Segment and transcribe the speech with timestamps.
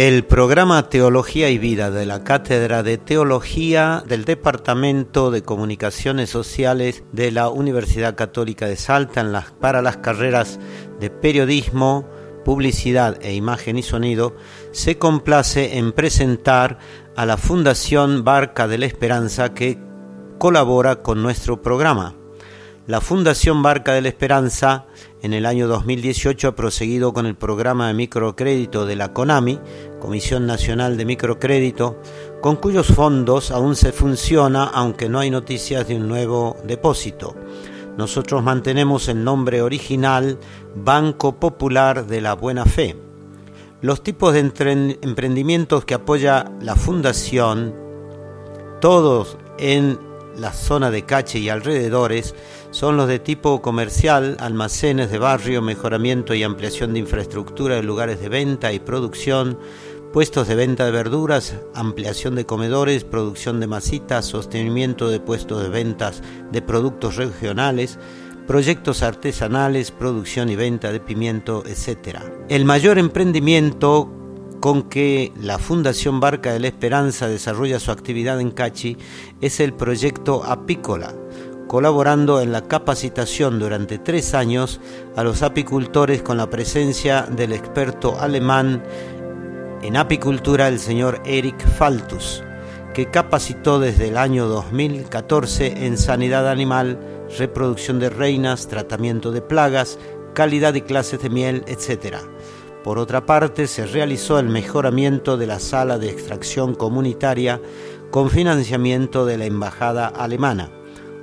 [0.00, 7.04] El programa Teología y Vida de la Cátedra de Teología del Departamento de Comunicaciones Sociales
[7.12, 10.58] de la Universidad Católica de Salta para las carreras
[11.00, 12.08] de Periodismo,
[12.46, 14.34] Publicidad e Imagen y Sonido
[14.72, 16.78] se complace en presentar
[17.14, 19.78] a la Fundación Barca de la Esperanza que
[20.38, 22.14] colabora con nuestro programa.
[22.90, 24.86] La Fundación Barca de la Esperanza
[25.22, 29.60] en el año 2018 ha proseguido con el programa de microcrédito de la CONAMI,
[30.00, 32.00] Comisión Nacional de Microcrédito,
[32.40, 37.36] con cuyos fondos aún se funciona aunque no hay noticias de un nuevo depósito.
[37.96, 40.38] Nosotros mantenemos el nombre original
[40.74, 42.96] Banco Popular de la Buena Fe.
[43.82, 47.74] Los tipos de emprendimientos que apoya la Fundación,
[48.80, 50.09] todos en
[50.40, 52.34] la zona de Cache y alrededores
[52.70, 58.20] son los de tipo comercial, almacenes de barrio, mejoramiento y ampliación de infraestructura de lugares
[58.20, 59.58] de venta y producción,
[60.12, 65.68] puestos de venta de verduras, ampliación de comedores, producción de masitas, sostenimiento de puestos de
[65.68, 67.98] ventas de productos regionales,
[68.46, 72.18] proyectos artesanales, producción y venta de pimiento, etc.
[72.48, 74.19] El mayor emprendimiento
[74.60, 78.98] con que la Fundación Barca de la Esperanza desarrolla su actividad en Cachi
[79.40, 81.14] es el proyecto Apícola,
[81.66, 84.80] colaborando en la capacitación durante tres años
[85.16, 88.82] a los apicultores con la presencia del experto alemán
[89.82, 92.44] en apicultura, el señor Eric Faltus,
[92.92, 97.00] que capacitó desde el año 2014 en sanidad animal,
[97.38, 99.98] reproducción de reinas, tratamiento de plagas,
[100.34, 102.16] calidad y clases de miel, etc
[102.82, 107.60] por otra parte, se realizó el mejoramiento de la sala de extracción comunitaria
[108.10, 110.70] con financiamiento de la Embajada alemana.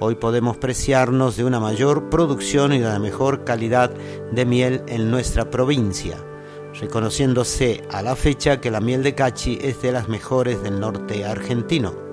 [0.00, 3.90] Hoy podemos preciarnos de una mayor producción y de una mejor calidad
[4.32, 6.16] de miel en nuestra provincia,
[6.80, 11.24] reconociéndose a la fecha que la miel de Cachi es de las mejores del norte
[11.24, 12.11] argentino.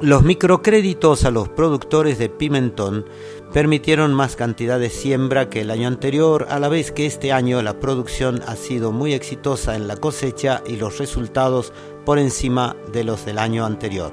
[0.00, 3.04] Los microcréditos a los productores de pimentón
[3.52, 7.60] permitieron más cantidad de siembra que el año anterior, a la vez que este año
[7.62, 11.72] la producción ha sido muy exitosa en la cosecha y los resultados
[12.04, 14.12] por encima de los del año anterior.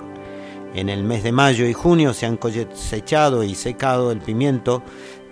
[0.73, 4.81] En el mes de mayo y junio se han cosechado y secado el pimiento,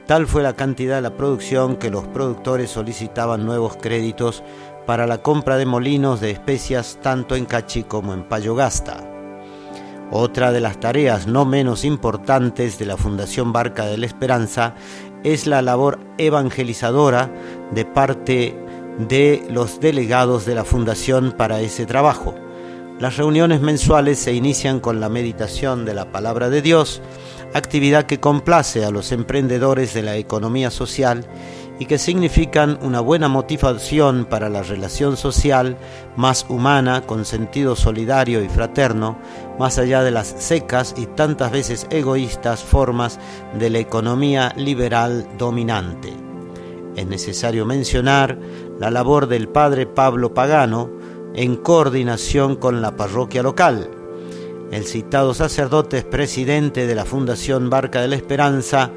[0.05, 4.43] tal fue la cantidad de la producción que los productores solicitaban nuevos créditos
[4.85, 9.12] para la compra de molinos de especias tanto en Cachi como en Payogasta.
[10.11, 14.75] Otra de las tareas no menos importantes de la Fundación Barca de la Esperanza
[15.23, 17.31] es la labor evangelizadora
[17.71, 18.55] de parte
[18.97, 22.35] de los delegados de la Fundación para ese trabajo.
[22.99, 27.01] Las reuniones mensuales se inician con la meditación de la palabra de Dios,
[27.53, 31.25] actividad que complace a los emprendedores de la economía social
[31.79, 35.77] y que significan una buena motivación para la relación social
[36.15, 39.17] más humana, con sentido solidario y fraterno,
[39.59, 43.19] más allá de las secas y tantas veces egoístas formas
[43.57, 46.13] de la economía liberal dominante.
[46.95, 48.37] Es necesario mencionar
[48.79, 50.91] la labor del padre Pablo Pagano
[51.33, 53.89] en coordinación con la parroquia local.
[54.71, 58.91] El citado sacerdote es presidente de la Fundación Barca de la Esperanza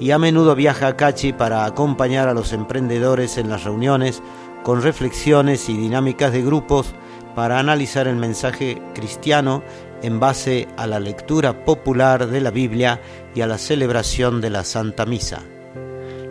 [0.00, 4.22] y a menudo viaja a Cachi para acompañar a los emprendedores en las reuniones
[4.62, 6.94] con reflexiones y dinámicas de grupos
[7.34, 9.62] para analizar el mensaje cristiano
[10.02, 13.00] en base a la lectura popular de la Biblia
[13.34, 15.42] y a la celebración de la Santa Misa.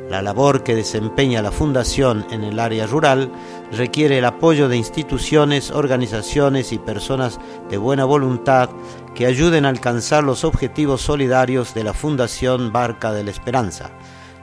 [0.09, 3.29] La labor que desempeña la Fundación en el área rural
[3.73, 8.69] requiere el apoyo de instituciones, organizaciones y personas de buena voluntad
[9.15, 13.89] que ayuden a alcanzar los objetivos solidarios de la Fundación Barca de la Esperanza.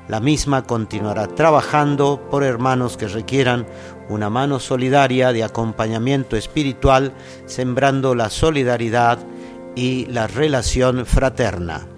[0.06, 3.66] La misma continuará trabajando por hermanos que requieran
[4.10, 7.14] una mano solidaria de acompañamiento espiritual,
[7.46, 9.19] sembrando la solidaridad
[9.75, 11.94] y la relación fraterna.